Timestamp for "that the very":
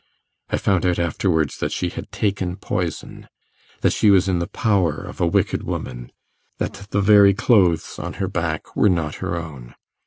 6.57-7.35